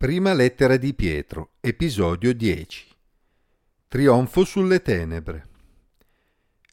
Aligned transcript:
Prima 0.00 0.32
lettera 0.32 0.78
di 0.78 0.94
Pietro, 0.94 1.56
episodio 1.60 2.32
10. 2.32 2.86
Trionfo 3.86 4.46
sulle 4.46 4.80
tenebre. 4.80 5.48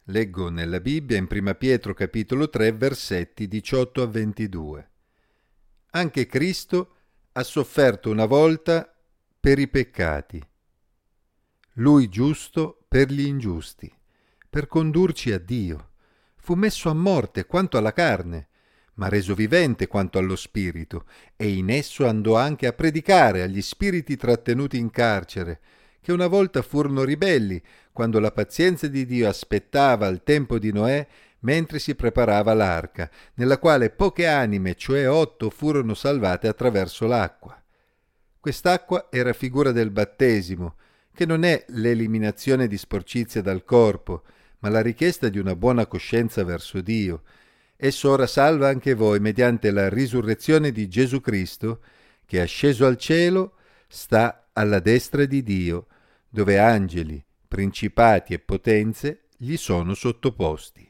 Leggo 0.06 0.48
nella 0.48 0.80
Bibbia 0.80 1.18
in 1.18 1.28
Prima 1.28 1.54
Pietro 1.54 1.94
capitolo 1.94 2.50
3 2.50 2.72
versetti 2.72 3.50
18 3.50 4.02
a 4.02 4.06
22. 4.08 4.92
Anche 5.90 6.26
Cristo 6.26 6.96
ha 7.34 7.44
sofferto 7.44 8.10
una 8.10 8.24
volta 8.24 8.90
per 9.38 9.60
i 9.60 9.68
peccati, 9.68 10.42
lui 11.74 12.08
giusto 12.08 12.86
per 12.88 13.12
gli 13.12 13.26
ingiusti, 13.26 13.94
per 14.50 14.68
condurci 14.68 15.34
a 15.34 15.38
Dio. 15.38 15.90
Fu 16.38 16.54
messo 16.54 16.90
a 16.90 16.94
morte 16.94 17.46
quanto 17.46 17.78
alla 17.78 17.92
carne, 17.92 18.48
ma 18.98 19.10
reso 19.10 19.34
vivente 19.36 19.88
quanto 19.88 20.18
allo 20.18 20.36
spirito, 20.36 21.06
e 21.36 21.54
in 21.54 21.70
esso 21.70 22.08
andò 22.08 22.36
anche 22.36 22.68
a 22.68 22.74
predicare 22.74 23.42
agli 23.42 23.62
spiriti 23.62 24.16
trattenuti 24.16 24.78
in 24.78 24.90
carcere, 24.90 25.60
che 26.02 26.12
una 26.12 26.28
volta 26.28 26.62
furono 26.62 27.04
ribelli, 27.04 27.62
quando 27.92 28.20
la 28.20 28.32
pazienza 28.32 28.88
di 28.88 29.06
Dio 29.06 29.28
aspettava 29.28 30.08
al 30.08 30.24
tempo 30.24 30.58
di 30.58 30.72
Noè, 30.72 31.08
mentre 31.40 31.80
si 31.80 31.94
preparava 31.94 32.54
l'arca, 32.54 33.10
nella 33.36 33.60
quale 33.60 33.92
poche 33.92 34.26
anime, 34.26 34.76
cioè 34.76 35.10
otto, 35.10 35.50
furono 35.50 35.94
salvate 35.94 36.48
attraverso 36.48 37.06
l'acqua. 37.06 37.62
Quest'acqua 38.40 39.08
era 39.12 39.34
figura 39.34 39.72
del 39.72 39.92
battesimo, 39.92 40.76
che 41.14 41.26
non 41.26 41.44
è 41.44 41.66
l'eliminazione 41.70 42.68
di 42.68 42.78
sporcizia 42.78 43.42
dal 43.42 43.64
corpo, 43.64 44.24
ma 44.60 44.70
la 44.70 44.82
richiesta 44.82 45.30
di 45.30 45.38
una 45.38 45.56
buona 45.56 45.86
coscienza 45.86 46.44
verso 46.44 46.82
Dio, 46.82 47.22
Esso 47.80 48.10
ora 48.10 48.26
salva 48.26 48.70
anche 48.70 48.96
voi 48.96 49.20
mediante 49.20 49.70
la 49.70 49.88
risurrezione 49.88 50.72
di 50.72 50.88
Gesù 50.88 51.22
Cristo, 51.22 51.84
che 52.26 52.42
asceso 52.42 52.88
al 52.88 52.98
cielo 52.98 53.54
sta 53.88 54.50
alla 54.54 54.80
destra 54.80 55.26
di 55.26 55.44
Dio, 55.44 55.86
dove 56.28 56.58
angeli, 56.58 57.24
principati 57.48 58.34
e 58.34 58.40
potenze 58.40 59.28
gli 59.38 59.56
sono 59.58 59.94
sottoposti. 59.94 60.90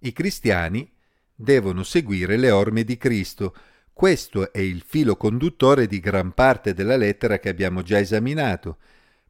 I 0.00 0.12
cristiani 0.12 0.92
devono 1.32 1.84
seguire 1.84 2.36
le 2.36 2.50
orme 2.50 2.82
di 2.82 2.96
Cristo. 2.96 3.54
Questo 3.92 4.52
è 4.52 4.58
il 4.58 4.82
filo 4.84 5.16
conduttore 5.16 5.86
di 5.86 6.00
gran 6.00 6.34
parte 6.34 6.74
della 6.74 6.96
lettera 6.96 7.38
che 7.38 7.48
abbiamo 7.48 7.82
già 7.82 8.00
esaminato. 8.00 8.78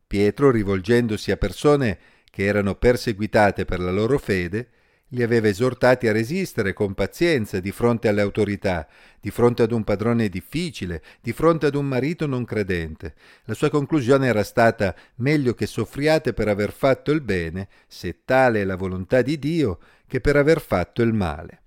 Pietro, 0.07 0.51
rivolgendosi 0.51 1.31
a 1.31 1.37
persone 1.37 1.99
che 2.31 2.45
erano 2.45 2.75
perseguitate 2.75 3.67
per 3.67 3.81
la 3.81 3.93
loro 3.93 4.19
fede, 4.19 4.71
li 5.15 5.23
aveva 5.23 5.49
esortati 5.49 6.07
a 6.09 6.13
resistere 6.13 6.73
con 6.73 6.93
pazienza 6.93 7.61
di 7.61 7.71
fronte 7.73 8.09
alle 8.09 8.21
autorità, 8.21 8.87
di 9.21 9.31
fronte 9.31 9.63
ad 9.63 9.73
un 9.73 9.85
padrone 9.85 10.29
difficile, 10.29 11.03
di 11.21 11.33
fronte 11.33 11.67
ad 11.67 11.75
un 11.75 11.87
marito 11.87 12.27
non 12.27 12.45
credente. 12.45 13.15
La 13.45 13.55
sua 13.55 13.71
conclusione 13.71 14.27
era 14.27 14.43
stata 14.43 14.95
meglio 15.17 15.55
che 15.55 15.67
soffriate 15.67 16.33
per 16.33 16.49
aver 16.49 16.73
fatto 16.73 17.13
il 17.13 17.23
bene, 17.23 17.69
se 17.87 18.21
tale 18.25 18.61
è 18.61 18.65
la 18.65 18.77
volontà 18.77 19.23
di 19.23 19.39
Dio, 19.39 19.79
che 20.07 20.21
per 20.21 20.37
aver 20.37 20.61
fatto 20.61 21.01
il 21.03 21.13
male. 21.13 21.63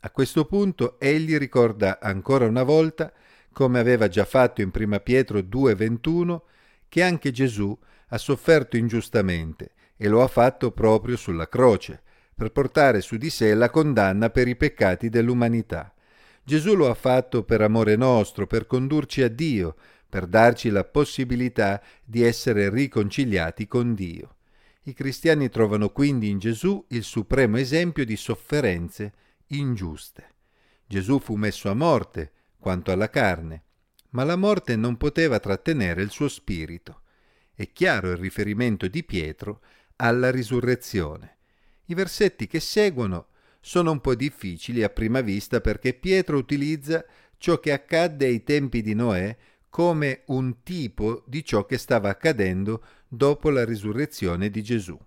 A 0.00 0.10
questo 0.10 0.44
punto 0.44 0.98
egli 0.98 1.36
ricorda 1.38 1.98
ancora 2.00 2.46
una 2.46 2.64
volta, 2.64 3.12
come 3.52 3.78
aveva 3.78 4.08
già 4.08 4.24
fatto 4.24 4.60
in 4.60 4.70
1 4.74 5.00
Pietro 5.00 5.38
2,21, 5.38 6.40
che 6.88 7.02
anche 7.02 7.30
Gesù 7.30 7.76
ha 8.08 8.18
sofferto 8.18 8.76
ingiustamente 8.76 9.70
e 9.96 10.08
lo 10.08 10.22
ha 10.22 10.26
fatto 10.26 10.72
proprio 10.72 11.16
sulla 11.16 11.48
croce 11.48 12.02
per 12.42 12.50
portare 12.50 13.00
su 13.02 13.16
di 13.18 13.30
sé 13.30 13.54
la 13.54 13.70
condanna 13.70 14.28
per 14.30 14.48
i 14.48 14.56
peccati 14.56 15.08
dell'umanità. 15.08 15.94
Gesù 16.42 16.74
lo 16.74 16.90
ha 16.90 16.94
fatto 16.94 17.44
per 17.44 17.60
amore 17.60 17.94
nostro, 17.94 18.48
per 18.48 18.66
condurci 18.66 19.22
a 19.22 19.28
Dio, 19.28 19.76
per 20.08 20.26
darci 20.26 20.68
la 20.70 20.82
possibilità 20.82 21.80
di 22.02 22.24
essere 22.24 22.68
riconciliati 22.68 23.68
con 23.68 23.94
Dio. 23.94 24.36
I 24.82 24.92
cristiani 24.92 25.50
trovano 25.50 25.90
quindi 25.90 26.30
in 26.30 26.40
Gesù 26.40 26.84
il 26.88 27.04
supremo 27.04 27.58
esempio 27.58 28.04
di 28.04 28.16
sofferenze 28.16 29.12
ingiuste. 29.48 30.34
Gesù 30.84 31.20
fu 31.20 31.36
messo 31.36 31.70
a 31.70 31.74
morte 31.74 32.32
quanto 32.58 32.90
alla 32.90 33.08
carne, 33.08 33.62
ma 34.10 34.24
la 34.24 34.36
morte 34.36 34.74
non 34.74 34.96
poteva 34.96 35.38
trattenere 35.38 36.02
il 36.02 36.10
suo 36.10 36.26
spirito. 36.26 37.02
È 37.54 37.70
chiaro 37.70 38.10
il 38.10 38.16
riferimento 38.16 38.88
di 38.88 39.04
Pietro 39.04 39.60
alla 39.96 40.32
risurrezione. 40.32 41.36
I 41.86 41.94
versetti 41.94 42.46
che 42.46 42.60
seguono 42.60 43.26
sono 43.60 43.90
un 43.90 44.00
po' 44.00 44.14
difficili 44.14 44.82
a 44.82 44.88
prima 44.88 45.20
vista 45.20 45.60
perché 45.60 45.94
Pietro 45.94 46.36
utilizza 46.36 47.04
ciò 47.38 47.58
che 47.58 47.72
accadde 47.72 48.26
ai 48.26 48.42
tempi 48.42 48.82
di 48.82 48.94
Noè 48.94 49.36
come 49.68 50.22
un 50.26 50.62
tipo 50.62 51.22
di 51.26 51.44
ciò 51.44 51.64
che 51.64 51.78
stava 51.78 52.10
accadendo 52.10 52.84
dopo 53.08 53.50
la 53.50 53.64
risurrezione 53.64 54.50
di 54.50 54.62
Gesù. 54.62 54.98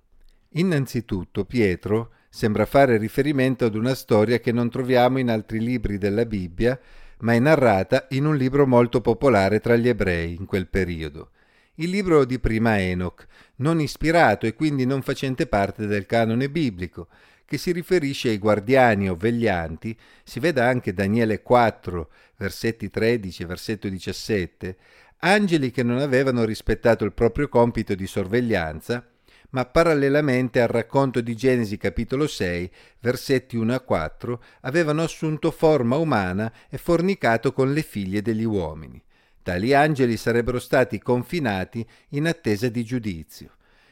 Innanzitutto 0.50 1.46
Pietro 1.46 2.12
sembra 2.30 2.66
fare 2.66 2.98
riferimento 2.98 3.66
ad 3.66 3.76
una 3.76 3.94
storia 3.94 4.40
che 4.40 4.52
non 4.52 4.70
troviamo 4.70 5.20
in 5.20 5.30
altri 5.30 5.60
libri 5.60 5.98
della 5.98 6.26
Bibbia, 6.26 6.80
ma 7.20 7.34
è 7.34 7.40
narrata 7.40 8.08
in 8.10 8.26
un 8.26 8.36
libro 8.36 8.68
molto 8.68 9.02
popolare 9.02 9.60
tra 9.60 9.76
gli 9.76 9.88
ebrei 9.88 10.36
in 10.36 10.46
quel 10.46 10.68
periodo 10.68 11.30
il 11.76 11.90
libro 11.90 12.24
di 12.24 12.40
prima 12.40 12.80
Enoch, 12.80 13.26
non 13.58 13.82
ispirato 13.82 14.46
e 14.46 14.54
quindi 14.54 14.86
non 14.86 15.02
facente 15.02 15.48
parte 15.48 15.88
del 15.88 16.06
canone 16.06 16.50
biblico, 16.50 17.08
che 17.46 17.58
si 17.58 17.72
riferisce 17.72 18.30
ai 18.30 18.38
guardiani 18.38 19.10
o 19.10 19.16
veglianti, 19.16 19.98
si 20.24 20.40
veda 20.40 20.68
anche 20.68 20.94
Daniele 20.94 21.42
4, 21.42 22.10
versetti 22.38 22.90
13 22.90 23.44
e 23.44 23.46
versetto 23.46 23.90
17, 23.90 24.78
angeli 25.20 25.72
che 25.72 25.84
non 25.84 26.00
avevano 26.00 26.44
rispettato 26.44 27.04
il 27.06 27.14
proprio 27.14 27.50
compito 27.50 27.94
di 27.94 28.08
sorveglianza, 28.08 29.08
ma 29.52 29.66
parallelamente 29.66 30.60
al 30.60 30.68
racconto 30.68 31.22
di 31.22 31.36
Genesi 31.36 31.78
capitolo 31.78 32.28
6, 32.28 32.72
versetti 33.00 33.56
1 33.58 33.74
a 33.74 33.80
4, 33.80 34.44
avevano 34.62 35.04
assunto 35.04 35.52
forma 35.52 35.98
umana 35.98 36.52
e 36.70 36.78
fornicato 36.78 37.54
con 37.54 37.72
le 37.72 37.82
figlie 37.82 38.22
degli 38.22 38.44
uomini. 38.44 39.02
Tali 39.46 39.76
angeli 39.76 40.18
sarebbero 40.18 40.58
stati 40.58 40.98
confinati 40.98 41.88
in 42.10 42.26
attesa 42.26 42.68
di 42.68 42.84
giudizio. 42.84 43.52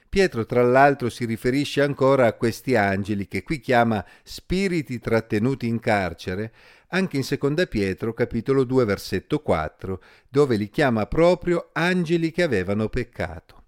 Pietro 0.10 0.48
tra 0.48 0.64
l'altro 0.64 1.12
si 1.12 1.26
riferisce 1.26 1.84
ancora 1.84 2.26
a 2.26 2.34
questi 2.34 2.76
angeli 2.76 3.28
che 3.28 3.44
qui 3.44 3.60
chiama 3.60 4.04
spiriti 4.24 4.98
trattenuti 4.98 5.68
in 5.68 5.80
carcere, 5.80 6.52
anche 6.88 7.18
in 7.18 7.24
seconda 7.24 7.68
Pietro 7.68 8.16
capitolo 8.16 8.64
2 8.64 8.84
versetto 8.86 9.44
4, 9.44 10.02
dove 10.28 10.56
li 10.56 10.72
chiama 10.72 11.06
proprio 11.06 11.70
angeli 11.74 12.32
che 12.32 12.42
avevano 12.42 12.90
peccato. 12.90 13.66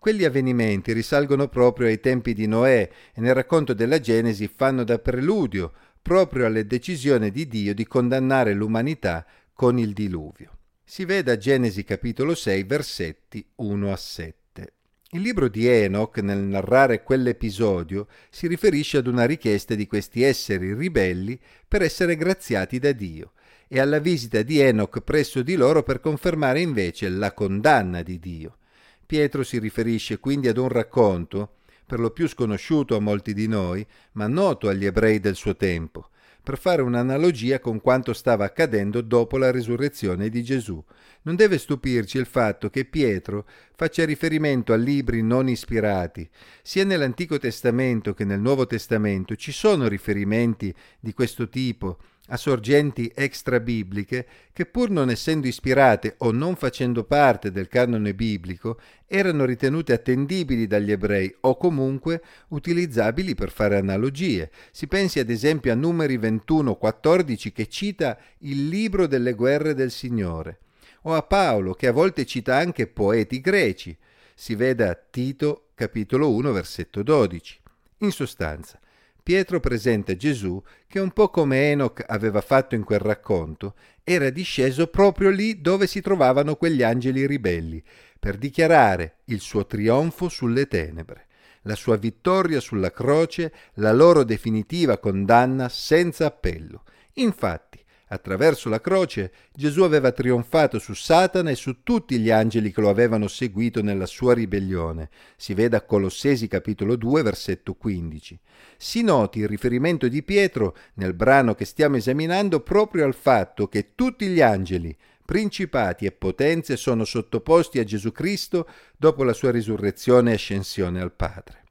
Quegli 0.00 0.24
avvenimenti 0.24 0.92
risalgono 0.92 1.46
proprio 1.46 1.86
ai 1.86 2.00
tempi 2.00 2.34
di 2.34 2.48
Noè 2.48 2.90
e 3.14 3.20
nel 3.20 3.34
racconto 3.34 3.72
della 3.72 4.00
Genesi 4.00 4.48
fanno 4.52 4.82
da 4.82 4.98
preludio 4.98 5.72
proprio 6.02 6.46
alle 6.46 6.66
decisioni 6.66 7.30
di 7.30 7.46
Dio 7.46 7.72
di 7.72 7.86
condannare 7.86 8.52
l'umanità 8.52 9.24
con 9.52 9.78
il 9.78 9.92
diluvio. 9.92 10.53
Si 10.86 11.06
veda 11.06 11.38
Genesi 11.38 11.82
capitolo 11.82 12.34
6 12.34 12.62
versetti 12.64 13.44
1 13.56 13.90
a 13.90 13.96
7. 13.96 14.72
Il 15.12 15.22
libro 15.22 15.48
di 15.48 15.66
Enoch, 15.66 16.18
nel 16.18 16.40
narrare 16.40 17.02
quell'episodio, 17.02 18.06
si 18.28 18.46
riferisce 18.46 18.98
ad 18.98 19.06
una 19.06 19.24
richiesta 19.24 19.74
di 19.74 19.86
questi 19.86 20.22
esseri 20.22 20.74
ribelli 20.74 21.40
per 21.66 21.80
essere 21.80 22.16
graziati 22.16 22.78
da 22.78 22.92
Dio 22.92 23.32
e 23.66 23.80
alla 23.80 23.98
visita 23.98 24.42
di 24.42 24.60
Enoch 24.60 25.00
presso 25.00 25.42
di 25.42 25.54
loro 25.56 25.82
per 25.82 26.00
confermare 26.00 26.60
invece 26.60 27.08
la 27.08 27.32
condanna 27.32 28.02
di 28.02 28.18
Dio. 28.18 28.58
Pietro 29.06 29.42
si 29.42 29.58
riferisce 29.58 30.18
quindi 30.18 30.48
ad 30.48 30.58
un 30.58 30.68
racconto, 30.68 31.56
per 31.86 31.98
lo 31.98 32.10
più 32.10 32.28
sconosciuto 32.28 32.94
a 32.94 33.00
molti 33.00 33.32
di 33.32 33.48
noi, 33.48 33.84
ma 34.12 34.26
noto 34.26 34.68
agli 34.68 34.84
ebrei 34.84 35.18
del 35.18 35.34
suo 35.34 35.56
tempo, 35.56 36.10
per 36.44 36.58
fare 36.58 36.82
un'analogia 36.82 37.58
con 37.58 37.80
quanto 37.80 38.12
stava 38.12 38.44
accadendo 38.44 39.00
dopo 39.00 39.38
la 39.38 39.50
risurrezione 39.50 40.28
di 40.28 40.44
Gesù. 40.44 40.80
Non 41.22 41.36
deve 41.36 41.56
stupirci 41.56 42.18
il 42.18 42.26
fatto 42.26 42.68
che 42.68 42.84
Pietro 42.84 43.46
faccia 43.74 44.04
riferimento 44.04 44.74
a 44.74 44.76
libri 44.76 45.22
non 45.22 45.48
ispirati. 45.48 46.28
Sia 46.62 46.84
nell'Antico 46.84 47.38
Testamento 47.38 48.12
che 48.12 48.26
nel 48.26 48.40
Nuovo 48.40 48.66
Testamento 48.66 49.34
ci 49.36 49.52
sono 49.52 49.88
riferimenti 49.88 50.72
di 51.00 51.14
questo 51.14 51.48
tipo 51.48 51.96
a 52.28 52.36
sorgenti 52.38 53.12
extrabibliche 53.14 54.26
che 54.52 54.64
pur 54.64 54.88
non 54.90 55.10
essendo 55.10 55.46
ispirate 55.46 56.14
o 56.18 56.30
non 56.30 56.56
facendo 56.56 57.04
parte 57.04 57.50
del 57.50 57.68
canone 57.68 58.14
biblico 58.14 58.80
erano 59.06 59.44
ritenute 59.44 59.92
attendibili 59.92 60.66
dagli 60.66 60.90
ebrei 60.90 61.34
o 61.40 61.56
comunque 61.56 62.22
utilizzabili 62.48 63.34
per 63.34 63.50
fare 63.50 63.76
analogie. 63.76 64.50
Si 64.70 64.86
pensi 64.86 65.18
ad 65.18 65.28
esempio 65.28 65.70
a 65.72 65.74
Numeri 65.74 66.18
21-14 66.18 67.52
che 67.52 67.68
cita 67.68 68.18
il 68.38 68.68
libro 68.68 69.06
delle 69.06 69.34
guerre 69.34 69.74
del 69.74 69.90
Signore 69.90 70.60
o 71.02 71.14
a 71.14 71.22
Paolo 71.22 71.74
che 71.74 71.88
a 71.88 71.92
volte 71.92 72.24
cita 72.24 72.56
anche 72.56 72.86
poeti 72.86 73.40
greci. 73.40 73.96
Si 74.34 74.54
veda 74.54 74.94
Tito 74.94 75.66
capitolo 75.74 76.32
1 76.32 76.52
versetto 76.52 77.02
12. 77.02 77.60
In 77.98 78.10
sostanza, 78.10 78.78
Pietro 79.24 79.58
presenta 79.58 80.14
Gesù 80.16 80.62
che 80.86 81.00
un 81.00 81.10
po' 81.10 81.30
come 81.30 81.70
Enoch 81.70 82.04
aveva 82.06 82.42
fatto 82.42 82.74
in 82.74 82.84
quel 82.84 82.98
racconto, 82.98 83.74
era 84.04 84.28
disceso 84.28 84.88
proprio 84.88 85.30
lì 85.30 85.62
dove 85.62 85.86
si 85.86 86.02
trovavano 86.02 86.56
quegli 86.56 86.82
angeli 86.82 87.26
ribelli, 87.26 87.82
per 88.20 88.36
dichiarare 88.36 89.20
il 89.26 89.40
suo 89.40 89.64
trionfo 89.64 90.28
sulle 90.28 90.68
tenebre, 90.68 91.28
la 91.62 91.74
sua 91.74 91.96
vittoria 91.96 92.60
sulla 92.60 92.90
croce, 92.90 93.50
la 93.76 93.94
loro 93.94 94.24
definitiva 94.24 94.98
condanna 94.98 95.70
senza 95.70 96.26
appello. 96.26 96.82
Infatti, 97.14 97.82
Attraverso 98.06 98.68
la 98.68 98.80
croce 98.80 99.32
Gesù 99.54 99.82
aveva 99.82 100.12
trionfato 100.12 100.78
su 100.78 100.92
Satana 100.92 101.50
e 101.50 101.54
su 101.54 101.82
tutti 101.82 102.18
gli 102.18 102.30
angeli 102.30 102.70
che 102.70 102.82
lo 102.82 102.90
avevano 102.90 103.28
seguito 103.28 103.82
nella 103.82 104.04
sua 104.04 104.34
ribellione. 104.34 105.08
Si 105.36 105.54
veda 105.54 105.84
Colossesi 105.84 106.46
capitolo 106.46 106.96
2 106.96 107.22
versetto 107.22 107.74
15. 107.74 108.38
Si 108.76 109.02
noti 109.02 109.38
il 109.38 109.48
riferimento 109.48 110.06
di 110.08 110.22
Pietro 110.22 110.76
nel 110.94 111.14
brano 111.14 111.54
che 111.54 111.64
stiamo 111.64 111.96
esaminando 111.96 112.60
proprio 112.60 113.06
al 113.06 113.14
fatto 113.14 113.68
che 113.68 113.94
tutti 113.94 114.26
gli 114.26 114.42
angeli, 114.42 114.94
principati 115.24 116.04
e 116.04 116.12
potenze 116.12 116.76
sono 116.76 117.04
sottoposti 117.04 117.78
a 117.78 117.84
Gesù 117.84 118.12
Cristo 118.12 118.68
dopo 118.98 119.24
la 119.24 119.32
sua 119.32 119.50
risurrezione 119.50 120.32
e 120.32 120.34
ascensione 120.34 121.00
al 121.00 121.12
Padre. 121.12 121.62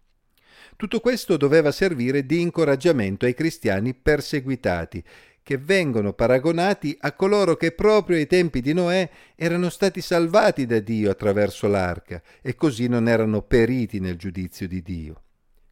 Tutto 0.76 1.00
questo 1.00 1.38
doveva 1.38 1.72
servire 1.72 2.26
di 2.26 2.42
incoraggiamento 2.42 3.26
ai 3.26 3.36
cristiani 3.36 3.94
perseguitati 3.94 5.04
che 5.44 5.58
vengono 5.58 6.14
paragonati 6.14 6.98
a 7.02 7.12
coloro 7.12 7.56
che 7.56 7.74
proprio 7.74 8.18
ai 8.18 8.28
tempi 8.28 8.62
di 8.62 8.74
Noè 8.74 9.10
erano 9.36 9.70
stati 9.70 10.02
salvati 10.02 10.66
da 10.66 10.80
Dio 10.80 11.12
attraverso 11.12 11.68
l'arca 11.68 12.22
e 12.42 12.56
così 12.56 12.88
non 12.88 13.08
erano 13.08 13.42
periti 13.42 14.00
nel 14.00 14.16
giudizio 14.16 14.68
di 14.68 14.82
Dio. 14.82 15.22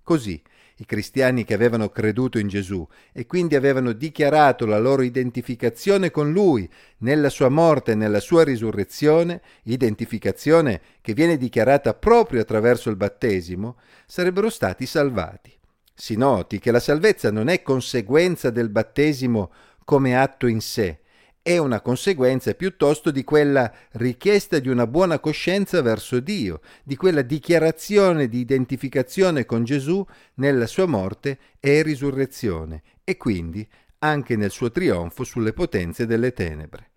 Così 0.03 0.41
i 0.81 0.85
cristiani 0.85 1.45
che 1.45 1.53
avevano 1.53 1.89
creduto 1.89 2.39
in 2.39 2.47
Gesù 2.47 2.85
e 3.13 3.27
quindi 3.27 3.55
avevano 3.55 3.93
dichiarato 3.93 4.65
la 4.65 4.79
loro 4.79 5.03
identificazione 5.03 6.09
con 6.09 6.31
Lui 6.31 6.67
nella 6.99 7.29
sua 7.29 7.49
morte 7.49 7.91
e 7.91 7.95
nella 7.95 8.19
sua 8.19 8.43
risurrezione, 8.43 9.41
identificazione 9.63 10.81
che 11.01 11.13
viene 11.13 11.37
dichiarata 11.37 11.93
proprio 11.93 12.41
attraverso 12.41 12.89
il 12.89 12.95
battesimo, 12.95 13.77
sarebbero 14.07 14.49
stati 14.49 14.87
salvati. 14.87 15.59
Si 16.01 16.15
noti 16.15 16.57
che 16.57 16.71
la 16.71 16.79
salvezza 16.79 17.29
non 17.29 17.47
è 17.47 17.61
conseguenza 17.61 18.49
del 18.49 18.69
battesimo 18.69 19.51
come 19.85 20.17
atto 20.17 20.47
in 20.47 20.59
sé, 20.59 21.01
è 21.43 21.59
una 21.59 21.79
conseguenza 21.79 22.55
piuttosto 22.55 23.11
di 23.11 23.23
quella 23.23 23.71
richiesta 23.91 24.57
di 24.57 24.67
una 24.67 24.87
buona 24.87 25.19
coscienza 25.19 25.79
verso 25.83 26.19
Dio, 26.19 26.61
di 26.81 26.95
quella 26.95 27.21
dichiarazione 27.21 28.27
di 28.29 28.39
identificazione 28.39 29.45
con 29.45 29.63
Gesù 29.63 30.03
nella 30.37 30.65
sua 30.65 30.87
morte 30.87 31.37
e 31.59 31.83
risurrezione, 31.83 32.81
e 33.03 33.15
quindi 33.17 33.69
anche 33.99 34.35
nel 34.35 34.49
suo 34.49 34.71
trionfo 34.71 35.23
sulle 35.23 35.53
potenze 35.53 36.07
delle 36.07 36.33
tenebre. 36.33 36.89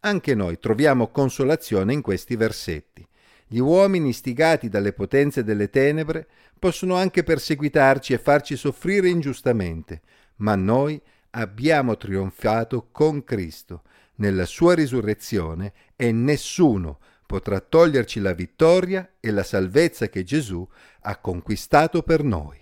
Anche 0.00 0.34
noi 0.34 0.58
troviamo 0.58 1.12
consolazione 1.12 1.92
in 1.92 2.00
questi 2.00 2.34
versetti. 2.34 3.06
Gli 3.52 3.58
uomini 3.58 4.10
istigati 4.10 4.68
dalle 4.68 4.92
potenze 4.92 5.42
delle 5.42 5.70
tenebre 5.70 6.28
possono 6.60 6.94
anche 6.94 7.24
perseguitarci 7.24 8.12
e 8.12 8.18
farci 8.18 8.54
soffrire 8.54 9.08
ingiustamente, 9.08 10.02
ma 10.36 10.54
noi 10.54 11.00
abbiamo 11.30 11.96
trionfato 11.96 12.88
con 12.92 13.24
Cristo 13.24 13.82
nella 14.16 14.44
sua 14.44 14.74
risurrezione 14.74 15.72
e 15.96 16.12
nessuno 16.12 16.98
potrà 17.26 17.60
toglierci 17.60 18.20
la 18.20 18.34
vittoria 18.34 19.14
e 19.18 19.30
la 19.30 19.42
salvezza 19.42 20.08
che 20.08 20.22
Gesù 20.22 20.66
ha 21.02 21.16
conquistato 21.16 22.02
per 22.02 22.22
noi. 22.22 22.58